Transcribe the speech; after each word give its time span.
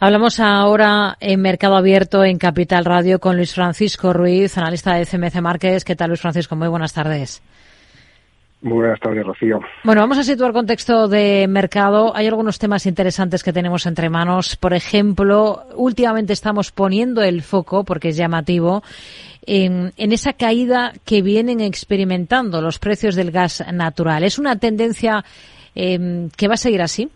Hablamos 0.00 0.38
ahora 0.38 1.16
en 1.18 1.40
Mercado 1.40 1.74
Abierto 1.74 2.22
en 2.22 2.38
Capital 2.38 2.84
Radio 2.84 3.18
con 3.18 3.34
Luis 3.34 3.52
Francisco 3.52 4.12
Ruiz, 4.12 4.56
analista 4.56 4.94
de 4.94 5.04
CMC 5.04 5.40
Márquez. 5.40 5.84
¿Qué 5.84 5.96
tal, 5.96 6.10
Luis 6.10 6.20
Francisco? 6.20 6.54
Muy 6.54 6.68
buenas 6.68 6.92
tardes. 6.92 7.42
Muy 8.62 8.74
buenas 8.74 9.00
tardes, 9.00 9.26
Rocío. 9.26 9.58
Bueno, 9.82 10.00
vamos 10.00 10.16
a 10.18 10.22
situar 10.22 10.52
contexto 10.52 11.08
de 11.08 11.48
mercado. 11.48 12.14
Hay 12.14 12.28
algunos 12.28 12.60
temas 12.60 12.86
interesantes 12.86 13.42
que 13.42 13.52
tenemos 13.52 13.86
entre 13.86 14.08
manos. 14.08 14.54
Por 14.54 14.72
ejemplo, 14.72 15.64
últimamente 15.74 16.32
estamos 16.32 16.70
poniendo 16.70 17.20
el 17.24 17.42
foco, 17.42 17.82
porque 17.82 18.10
es 18.10 18.16
llamativo, 18.16 18.84
en, 19.46 19.92
en, 19.96 20.12
esa 20.12 20.32
caída 20.32 20.92
que 21.04 21.22
vienen 21.22 21.60
experimentando 21.60 22.62
los 22.62 22.78
precios 22.78 23.16
del 23.16 23.32
gas 23.32 23.64
natural. 23.72 24.22
¿Es 24.22 24.38
una 24.38 24.60
tendencia 24.60 25.24
eh, 25.74 26.28
que 26.36 26.46
va 26.46 26.54
a 26.54 26.56
seguir 26.56 26.82
así? 26.82 27.10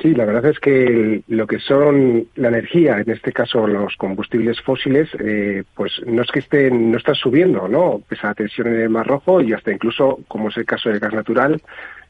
Sí, 0.00 0.14
la 0.14 0.26
verdad 0.26 0.46
es 0.46 0.60
que 0.60 1.22
lo 1.28 1.46
que 1.46 1.58
son 1.58 2.26
la 2.34 2.48
energía, 2.48 2.98
en 2.98 3.10
este 3.10 3.32
caso 3.32 3.66
los 3.66 3.96
combustibles 3.96 4.60
fósiles, 4.60 5.08
eh, 5.18 5.64
pues 5.74 5.92
no 6.06 6.22
es 6.22 6.30
que 6.30 6.40
estén, 6.40 6.90
no 6.90 6.98
están 6.98 7.14
subiendo, 7.14 7.68
¿no? 7.68 8.02
Pese 8.06 8.26
a 8.26 8.30
la 8.30 8.34
tensión 8.34 8.68
en 8.68 8.80
el 8.80 8.90
Mar 8.90 9.06
Rojo 9.06 9.40
y 9.40 9.54
hasta 9.54 9.72
incluso, 9.72 10.20
como 10.28 10.50
es 10.50 10.56
el 10.58 10.66
caso 10.66 10.90
del 10.90 11.00
gas 11.00 11.14
natural, 11.14 11.60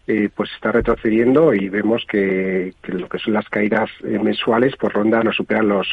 eh, 0.09 0.29
pues 0.35 0.51
está 0.53 0.73
retrocediendo 0.73 1.55
y 1.55 1.69
vemos 1.69 2.05
que, 2.09 2.75
lo 2.89 3.09
que 3.09 3.19
son 3.19 3.35
las 3.35 3.49
caídas 3.49 3.89
eh, 4.03 4.19
mensuales 4.19 4.75
pues 4.77 4.93
rondan 4.93 5.29
o 5.29 5.33
superan 5.33 5.69
los 5.69 5.89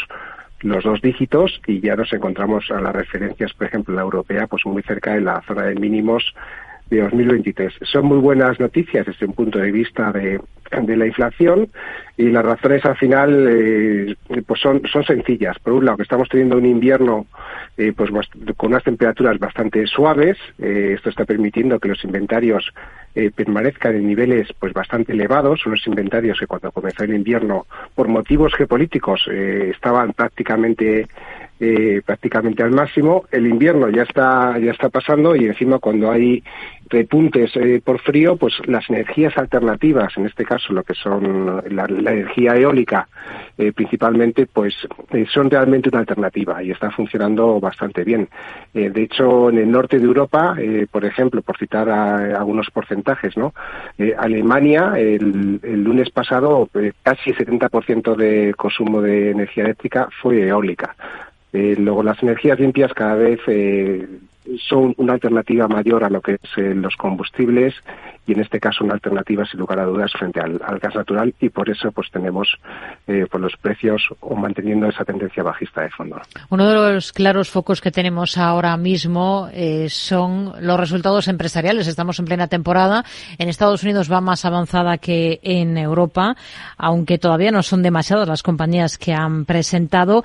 los 0.62 0.84
dos 0.84 1.02
dígitos 1.02 1.62
y 1.67 1.80
ya 1.80 1.95
nos 1.95 2.12
encontramos 2.12 2.70
a 2.70 2.81
las 2.81 2.94
referencias, 2.94 3.54
por 3.54 3.67
ejemplo, 3.67 3.95
la 3.95 4.02
europea, 4.02 4.45
pues 4.45 4.66
muy 4.66 4.84
cerca 4.84 5.14
de 5.14 5.22
la 5.22 5.42
zona 5.48 5.64
de 5.64 5.76
mínimos 5.76 6.34
de 6.90 7.02
2023. 7.02 7.76
Son 7.84 8.06
muy 8.06 8.17
buenas 8.17 8.59
noticias 8.59 9.06
desde 9.06 9.26
un 9.26 9.34
punto 9.34 9.59
de 9.59 9.72
vista 9.72 10.12
de, 10.12 10.42
de 10.70 10.98
la 10.98 11.08
inflación 11.08 11.70
y 12.18 12.30
las 12.30 12.46
razones 12.46 12.84
al 12.86 12.98
final 12.98 13.48
eh, 13.50 14.16
pues 14.46 14.59
son, 14.59 14.82
son 14.92 15.04
sencillas. 15.04 15.58
Por 15.59 15.73
un 15.73 15.86
lado, 15.86 15.98
que 15.98 16.04
estamos 16.04 16.28
teniendo 16.30 16.58
un 16.58 16.66
invierno 16.66 17.28
eh, 17.80 17.94
pues 17.95 18.09
con 18.58 18.72
unas 18.72 18.84
temperaturas 18.84 19.40
bastante 19.40 19.88
suaves. 19.88 20.38
Eh, 20.62 20.95
esto 20.97 21.09
está 21.09 21.23
permitiendo 21.23 21.80
que 21.80 21.88
los 21.88 22.03
inventarios 22.03 22.73
eh, 23.16 23.31
permanezcan 23.34 23.95
en 23.95 24.06
niveles 24.06 24.50
pues 24.59 24.73
bastante 24.73 25.14
elevados. 25.14 25.62
Son 25.62 25.72
los 25.72 25.88
inventarios 25.88 26.38
que 26.38 26.45
cuando 26.45 26.73
comenzó 26.73 27.06
el 27.06 27.16
invierno, 27.16 27.67
por 27.95 28.09
motivos 28.09 28.53
geopolíticos, 28.53 29.22
eh, 29.31 29.72
estaban 29.73 30.12
prácticamente 30.12 31.08
prácticamente 32.06 32.64
al 32.64 32.72
máximo. 32.72 33.25
El 33.31 33.45
invierno 33.45 33.90
ya 33.90 34.03
está 34.03 34.58
ya 34.59 34.72
está 34.72 34.88
pasando 34.88 35.36
y 35.36 35.45
encima 35.45 35.78
cuando 35.80 36.09
hay 36.09 36.42
repuntes 36.90 37.56
eh, 37.56 37.82
por 37.84 38.00
frío, 38.00 38.36
pues 38.36 38.54
las 38.66 38.90
energías 38.90 39.38
alternativas, 39.38 40.18
en 40.18 40.26
este 40.26 40.45
caso 40.45 40.73
lo 40.73 40.84
que 40.84 40.94
son 40.96 41.62
la, 41.70 41.86
energía 41.86 42.56
eólica, 42.56 43.08
eh, 43.58 43.72
principalmente, 43.73 44.48
pues 44.48 44.73
eh, 45.12 45.26
son 45.31 45.50
realmente 45.50 45.90
una 45.90 46.00
alternativa 46.00 46.64
y 46.64 46.72
está 46.72 46.90
funcionando 46.92 47.59
bastante 47.59 48.04
bien. 48.04 48.30
Eh, 48.73 48.90
de 48.90 49.04
hecho, 49.04 49.50
en 49.50 49.58
el 49.58 49.70
norte 49.70 50.00
de 50.00 50.06
Europa, 50.06 50.56
por 50.92 51.06
ejemplo, 51.06 51.42
por 51.42 51.58
citar 51.58 51.90
algunos 51.90 52.70
porcentajes, 52.72 53.38
¿no? 53.38 53.53
Alemania, 54.18 54.94
el, 54.98 55.59
el, 55.62 55.84
lunes 55.84 56.09
pasado, 56.09 56.70
casi 57.03 57.31
el 57.31 57.38
70% 57.38 58.16
de 58.16 58.53
consumo 58.56 59.02
de 59.02 59.31
energía 59.31 59.66
eléctrica 59.66 60.08
fue 60.22 60.48
eólica. 60.48 60.96
luego, 61.52 62.03
las 62.03 62.22
energías 62.24 62.59
limpias 62.59 62.94
cada 62.94 63.16
vez 63.16 63.40
son 64.58 64.94
una 64.97 65.14
alternativa 65.14 65.67
mayor 65.67 66.03
a 66.03 66.09
lo 66.09 66.22
que 66.22 66.33
es 66.33 66.58
eh, 66.58 66.73
los 66.73 66.95
combustibles 66.95 67.75
y 68.30 68.33
en 68.33 68.42
este 68.42 68.59
caso 68.59 68.83
una 68.83 68.94
alternativa 68.94 69.44
sin 69.45 69.59
lugar 69.59 69.80
a 69.80 69.86
dudas 69.86 70.11
frente 70.11 70.39
al, 70.39 70.59
gas 70.59 70.95
natural 70.95 71.33
y 71.39 71.50
por 71.50 71.69
eso 71.69 71.91
pues 71.91 72.09
tenemos 72.11 72.47
eh, 73.08 73.25
pues 73.30 73.41
los 73.41 73.58
precios 73.58 74.03
o 74.19 74.36
manteniendo 74.36 74.88
esa 74.88 75.03
tendencia 75.03 75.41
bajista 75.41 75.81
de 75.81 75.89
fondo. 75.89 76.22
Uno 76.50 76.69
de 76.69 76.94
los 76.94 77.11
claros 77.11 77.50
focos 77.50 77.81
que 77.81 77.91
tenemos 77.91 78.38
ahora 78.38 78.78
mismo 78.78 79.50
eh, 79.52 79.88
son 79.89 80.53
los 80.61 80.79
resultados 80.79 81.28
empresariales. 81.28 81.88
Estamos 81.88 82.19
en 82.19 82.25
plena 82.25 82.47
temporada. 82.47 83.03
En 83.40 83.50
Estados 83.50 83.84
Unidos 83.84 84.12
va 84.12 84.22
más 84.22 84.45
avanzada 84.45 85.00
que 85.00 85.40
en 85.41 85.78
Europa, 85.78 86.35
aunque 86.78 87.18
todavía 87.18 87.51
no 87.51 87.63
son 87.63 87.81
demasiadas 87.81 88.28
las 88.28 88.44
compañías 88.44 88.97
que 88.97 89.13
han 89.13 89.45
presentado. 89.45 90.24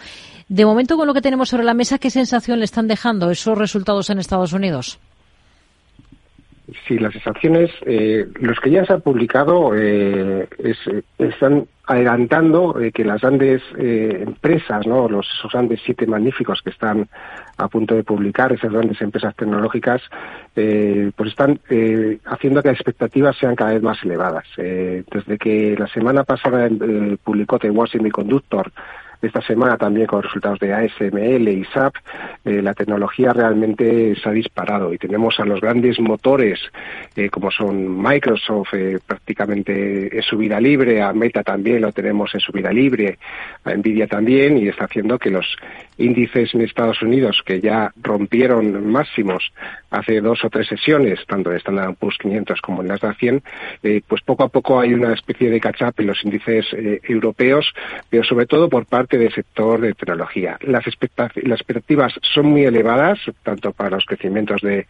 De 0.49 0.67
momento, 0.67 0.99
con 0.99 1.07
lo 1.07 1.15
que 1.15 1.23
tenemos 1.23 1.49
sobre 1.49 1.65
la 1.65 1.73
mesa, 1.73 1.99
¿qué 1.99 2.11
sensación 2.11 2.59
le 2.59 2.67
están 2.67 2.87
dejando 2.87 3.31
esos 3.31 3.57
resultados 3.57 4.11
en 4.15 4.21
Estados 4.21 4.53
Unidos? 4.53 4.99
Sí, 6.89 6.99
las 6.99 7.13
sensaciones, 7.13 7.71
eh, 7.85 8.27
los 8.41 8.59
que 8.59 8.71
ya 8.71 8.87
se 8.87 8.95
han 8.95 9.03
publicado 9.03 9.73
eh, 9.77 10.49
es, 10.59 10.79
están 11.19 11.67
adelantando 11.87 12.81
eh, 12.81 12.91
que 12.91 13.05
las 13.05 13.21
grandes 13.21 13.63
eh, 13.77 14.23
empresas, 14.27 14.87
¿no? 14.87 15.07
los, 15.07 15.29
esos 15.39 15.53
grandes 15.53 15.81
siete 15.85 16.07
magníficos 16.07 16.63
que 16.63 16.71
están 16.71 17.07
a 17.59 17.69
punto 17.69 17.95
de 17.95 18.03
publicar, 18.03 18.53
esas 18.53 18.73
grandes 18.73 19.01
empresas 19.03 19.37
tecnológicas, 19.37 20.01
eh, 20.57 21.11
pues 21.15 21.31
están 21.31 21.61
eh, 21.69 22.19
haciendo 22.25 22.63
que 22.63 22.69
las 22.69 22.79
expectativas 22.79 23.37
sean 23.37 23.55
cada 23.55 23.75
vez 23.75 23.83
más 23.83 24.03
elevadas. 24.03 24.47
Eh, 24.57 25.05
desde 25.11 25.37
que 25.37 25.77
la 25.79 25.87
semana 25.89 26.25
pasada 26.25 26.67
eh, 26.67 27.17
publicó 27.23 27.59
Taiwan 27.59 27.89
Semiconductor 27.89 28.73
esta 29.27 29.43
semana 29.43 29.77
también 29.77 30.07
con 30.07 30.23
resultados 30.23 30.59
de 30.59 30.73
ASML 30.73 31.49
y 31.49 31.65
SAP, 31.73 31.95
eh, 32.45 32.63
la 32.63 32.75
tecnología 32.75 33.33
realmente 33.33 34.15
se 34.17 34.29
ha 34.29 34.33
disparado 34.33 34.93
y 34.93 34.99
tenemos 34.99 35.39
a 35.41 35.45
los 35.45 35.61
grandes 35.61 35.99
motores 36.01 36.61
eh, 37.17 37.31
como 37.31 37.51
son 37.51 38.03
Microsoft 38.03 38.75
eh, 38.75 38.99
prácticamente 39.07 40.17
en 40.17 40.23
subida 40.23 40.61
libre, 40.61 41.03
a 41.03 41.13
Meta 41.13 41.43
también 41.43 41.83
lo 41.83 41.93
tenemos 41.93 42.35
en 42.35 42.41
subida 42.41 42.73
libre, 42.73 43.19
a 43.65 43.73
Nvidia 43.75 44.07
también 44.07 44.59
y 44.59 44.69
está 44.69 44.87
haciendo 44.87 45.19
que 45.19 45.31
los 45.31 45.47
índices 45.97 46.53
en 46.55 46.63
Estados 46.63 47.01
Unidos 47.03 47.41
que 47.45 47.61
ya 47.61 47.93
rompieron 48.03 48.91
máximos 48.91 49.53
hace 49.91 50.21
dos 50.21 50.45
o 50.45 50.51
tres 50.51 50.67
sesiones, 50.67 51.21
tanto 51.27 51.53
en 51.53 51.59
Standard 51.59 51.95
Poor's 51.95 52.19
500 52.19 52.61
como 52.61 52.83
en 52.83 52.89
Nasdaq 52.89 53.17
100, 53.17 53.43
eh, 53.85 54.01
pues 54.07 54.23
poco 54.23 54.43
a 54.43 54.49
poco 54.49 54.81
hay 54.81 54.93
una 54.93 55.13
especie 55.13 55.51
de 55.51 55.61
catch-up 55.61 55.95
en 55.99 56.09
los 56.09 56.25
índices 56.25 56.67
europeos, 57.05 57.73
pero 58.11 58.25
sobre 58.25 58.47
todo 58.47 58.69
por 58.69 58.87
parte 58.87 59.14
del 59.19 59.33
sector 59.33 59.81
de 59.81 59.95
tecnología. 59.95 60.59
Las, 60.63 60.85
las 61.37 61.61
expectativas 61.61 62.15
son 62.23 62.47
muy 62.47 62.65
elevadas, 62.65 63.19
tanto 63.43 63.73
para 63.73 63.91
los 63.91 64.05
crecimientos 64.05 64.61
de, 64.63 64.87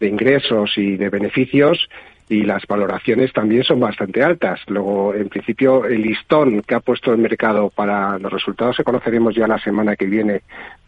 de 0.00 0.08
ingresos 0.08 0.76
y 0.76 0.96
de 0.96 1.08
beneficios, 1.08 1.88
y 2.28 2.42
las 2.42 2.66
valoraciones 2.66 3.32
también 3.32 3.64
son 3.64 3.80
bastante 3.80 4.22
altas. 4.22 4.60
Luego, 4.66 5.14
en 5.14 5.28
principio, 5.28 5.84
el 5.84 6.02
listón 6.02 6.62
que 6.62 6.74
ha 6.74 6.80
puesto 6.80 7.12
el 7.12 7.18
mercado 7.18 7.70
para 7.70 8.18
los 8.18 8.32
resultados 8.32 8.76
que 8.76 8.84
conoceremos 8.84 9.34
ya 9.34 9.46
la 9.46 9.58
semana 9.58 9.94
que 9.94 10.06
viene 10.06 10.40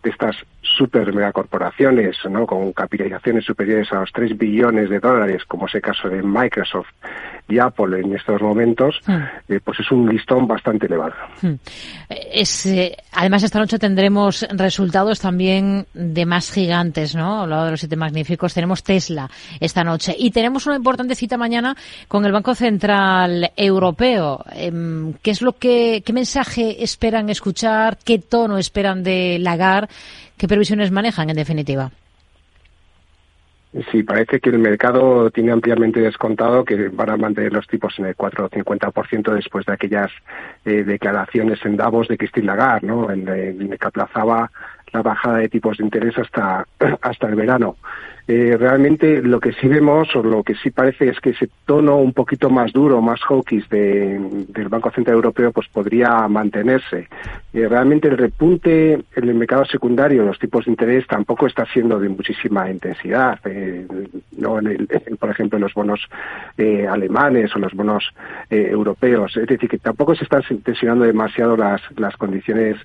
de 0.06 0.10
estas 0.12 0.36
super 0.62 1.12
megacorporaciones, 1.12 2.16
¿no? 2.30 2.46
con 2.46 2.72
capitalizaciones 2.72 3.44
superiores 3.44 3.92
a 3.92 4.00
los 4.00 4.12
3 4.12 4.38
billones 4.38 4.88
de 4.88 5.00
dólares, 5.00 5.42
como 5.46 5.66
es 5.66 5.74
el 5.74 5.82
caso 5.82 6.08
de 6.08 6.22
Microsoft 6.22 6.88
y 7.48 7.58
Apple 7.58 8.00
en 8.00 8.14
estos 8.14 8.40
momentos, 8.42 9.00
mm. 9.06 9.52
eh, 9.52 9.60
pues 9.62 9.78
es 9.80 9.90
un 9.90 10.08
listón 10.08 10.46
bastante 10.46 10.86
elevado. 10.86 11.14
Mm. 11.42 11.54
Es, 12.32 12.66
eh, 12.66 12.96
además, 13.12 13.44
esta 13.44 13.58
noche 13.58 13.78
tendremos 13.78 14.46
resultados 14.50 15.20
también 15.20 15.86
de 15.94 16.26
más 16.26 16.52
gigantes, 16.52 17.14
¿no? 17.14 17.42
Hablado 17.42 17.66
de 17.66 17.70
los 17.72 17.80
siete 17.80 17.96
magníficos, 17.96 18.52
tenemos 18.52 18.82
Tesla 18.82 19.30
esta 19.60 19.84
noche 19.84 20.14
y 20.18 20.30
tenemos 20.30 20.66
una 20.66 20.76
importante 20.76 21.14
cita 21.14 21.36
mañana 21.36 21.76
con 22.08 22.24
el 22.26 22.32
Banco 22.32 22.54
Central 22.54 23.52
Europeo. 23.56 24.44
Eh, 24.52 24.72
¿Qué 25.22 25.30
es 25.30 25.42
lo 25.42 25.52
que, 25.52 26.02
qué 26.04 26.12
mensaje 26.12 26.82
esperan 26.82 27.30
escuchar? 27.30 27.98
¿Qué 28.04 28.18
tono 28.18 28.58
esperan 28.58 29.04
de 29.04 29.38
Lagarde? 29.40 29.88
¿Qué 30.36 30.46
previsiones 30.48 30.90
manejan, 30.90 31.30
en 31.30 31.36
definitiva? 31.36 31.90
Sí, 33.90 34.02
parece 34.02 34.40
que 34.40 34.48
el 34.48 34.58
mercado 34.58 35.30
tiene 35.30 35.52
ampliamente 35.52 36.00
descontado 36.00 36.64
que 36.64 36.88
van 36.88 37.10
a 37.10 37.16
mantener 37.16 37.52
los 37.52 37.66
tipos 37.66 37.98
en 37.98 38.06
el 38.06 38.16
4 38.16 38.46
o 38.46 38.48
50% 38.48 39.34
después 39.34 39.66
de 39.66 39.72
aquellas 39.74 40.10
eh, 40.64 40.82
declaraciones 40.84 41.58
en 41.64 41.76
Davos 41.76 42.08
de 42.08 42.16
Christine 42.16 42.46
Lagarde, 42.46 42.86
¿no? 42.86 43.10
En, 43.10 43.28
en 43.28 43.68
que 43.68 43.86
aplazaba 43.86 44.50
la 44.96 45.02
bajada 45.02 45.38
de 45.38 45.48
tipos 45.48 45.78
de 45.78 45.84
interés 45.84 46.16
hasta, 46.18 46.66
hasta 47.02 47.28
el 47.28 47.34
verano. 47.34 47.76
Eh, 48.28 48.56
realmente 48.58 49.22
lo 49.22 49.38
que 49.38 49.52
sí 49.52 49.68
vemos 49.68 50.08
o 50.16 50.22
lo 50.22 50.42
que 50.42 50.56
sí 50.56 50.72
parece 50.72 51.08
es 51.08 51.20
que 51.20 51.30
ese 51.30 51.48
tono 51.64 51.98
un 51.98 52.12
poquito 52.12 52.50
más 52.50 52.72
duro, 52.72 53.00
más 53.00 53.20
hawkish 53.20 53.68
de, 53.68 54.18
del 54.48 54.68
Banco 54.68 54.90
Central 54.90 55.14
Europeo 55.14 55.52
pues 55.52 55.68
podría 55.68 56.26
mantenerse. 56.26 57.08
Eh, 57.52 57.68
realmente 57.68 58.08
el 58.08 58.18
repunte 58.18 58.94
en 58.94 59.28
el 59.28 59.34
mercado 59.34 59.64
secundario, 59.64 60.24
los 60.24 60.40
tipos 60.40 60.64
de 60.64 60.72
interés 60.72 61.06
tampoco 61.06 61.46
está 61.46 61.66
siendo 61.66 62.00
de 62.00 62.08
muchísima 62.08 62.68
intensidad. 62.68 63.38
Eh, 63.44 63.86
no 64.38 64.58
por 65.20 65.30
ejemplo, 65.30 65.58
en 65.58 65.62
los 65.62 65.74
bonos 65.74 66.00
alemanes 66.58 67.54
o 67.54 67.58
los 67.60 67.72
bonos 67.74 68.12
europeos. 68.50 69.36
Es 69.36 69.46
decir, 69.46 69.68
que 69.68 69.78
tampoco 69.78 70.14
se 70.14 70.24
están 70.24 70.42
tensionando 70.64 71.04
demasiado 71.04 71.56
las, 71.56 71.80
las 71.96 72.16
condiciones 72.16 72.76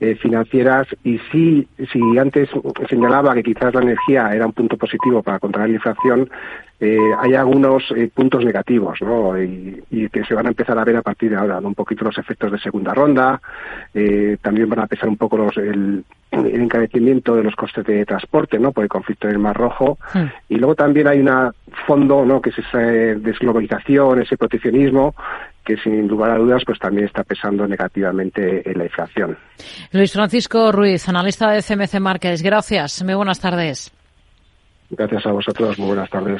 eh, 0.00 0.14
financieras 0.14 0.86
y 1.04 1.18
sí, 1.30 1.68
si 1.92 2.18
antes 2.18 2.48
señalaba 2.88 3.34
que 3.34 3.42
quizás 3.42 3.74
la 3.74 3.82
energía 3.82 4.30
era 4.32 4.46
un 4.46 4.52
punto 4.54 4.78
positivo 4.78 5.22
para 5.22 5.38
controlar 5.38 5.68
la 5.68 5.74
inflación, 5.74 6.30
eh, 6.80 6.98
hay 7.18 7.34
algunos 7.34 7.84
eh, 7.94 8.10
puntos 8.12 8.42
negativos, 8.42 8.98
¿no? 9.02 9.38
Y, 9.38 10.08
que 10.10 10.24
se 10.24 10.32
van 10.32 10.46
a 10.46 10.48
empezar 10.48 10.78
a 10.78 10.84
ver 10.84 10.96
a 10.96 11.02
partir 11.02 11.30
de 11.30 11.36
ahora, 11.36 11.58
un 11.58 11.74
poquito 11.74 12.06
los 12.06 12.16
efectos 12.16 12.50
de 12.50 12.58
segunda 12.58 12.94
ronda, 12.94 13.40
también 14.40 14.70
van 14.70 14.80
a 14.80 14.86
pesar 14.86 15.08
un 15.10 15.18
poco 15.18 15.36
los, 15.36 15.56
el, 15.58 16.02
el 16.32 16.62
encarecimiento 16.62 17.36
de 17.36 17.44
los 17.44 17.54
costes 17.54 17.84
de 17.84 18.04
transporte, 18.06 18.58
¿no? 18.58 18.72
Por 18.72 18.84
el 18.84 18.88
conflicto 18.88 19.28
del 19.28 19.38
Mar 19.38 19.56
Rojo. 19.56 19.98
Hmm. 20.14 20.26
Y 20.48 20.56
luego 20.56 20.74
también 20.74 21.06
hay 21.08 21.20
un 21.20 21.52
fondo, 21.86 22.24
¿no? 22.24 22.40
Que 22.40 22.50
es 22.50 22.58
esa 22.58 22.78
desglobalización, 22.78 24.22
ese 24.22 24.36
proteccionismo, 24.36 25.14
que 25.64 25.76
sin 25.76 26.08
lugar 26.08 26.30
a 26.30 26.38
dudas, 26.38 26.62
pues 26.64 26.78
también 26.78 27.06
está 27.06 27.22
pesando 27.24 27.66
negativamente 27.66 28.68
en 28.70 28.78
la 28.78 28.84
inflación. 28.84 29.36
Luis 29.92 30.12
Francisco 30.12 30.72
Ruiz, 30.72 31.08
analista 31.08 31.50
de 31.50 31.62
CMC 31.62 32.00
Márquez. 32.00 32.42
Gracias. 32.42 33.02
Muy 33.02 33.14
buenas 33.14 33.40
tardes. 33.40 33.92
Gracias 34.90 35.24
a 35.26 35.32
vosotros. 35.32 35.78
Muy 35.78 35.88
buenas 35.88 36.10
tardes. 36.10 36.38